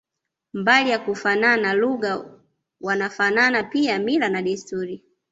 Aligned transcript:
Mbali 0.53 0.89
ya 0.89 0.99
kufanana 0.99 1.73
lugha 1.73 2.25
wanafanana 2.81 3.63
pia 3.63 3.99
mila 3.99 4.29
na 4.29 4.41
desturi 4.41 5.03